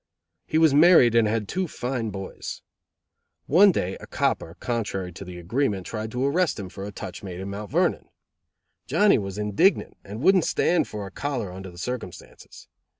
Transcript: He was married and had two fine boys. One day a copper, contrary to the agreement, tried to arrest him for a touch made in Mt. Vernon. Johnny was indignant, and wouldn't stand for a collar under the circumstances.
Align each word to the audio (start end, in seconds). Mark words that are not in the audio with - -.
He 0.47 0.57
was 0.57 0.73
married 0.73 1.13
and 1.13 1.27
had 1.27 1.47
two 1.47 1.67
fine 1.67 2.09
boys. 2.09 2.63
One 3.45 3.71
day 3.71 3.97
a 3.99 4.07
copper, 4.07 4.57
contrary 4.59 5.11
to 5.11 5.23
the 5.23 5.37
agreement, 5.37 5.85
tried 5.85 6.09
to 6.13 6.25
arrest 6.25 6.59
him 6.59 6.69
for 6.69 6.85
a 6.87 6.91
touch 6.91 7.21
made 7.21 7.39
in 7.39 7.51
Mt. 7.51 7.69
Vernon. 7.69 8.09
Johnny 8.87 9.19
was 9.19 9.37
indignant, 9.37 9.97
and 10.03 10.19
wouldn't 10.19 10.45
stand 10.45 10.87
for 10.87 11.05
a 11.05 11.11
collar 11.11 11.51
under 11.51 11.69
the 11.69 11.77
circumstances. 11.77 12.67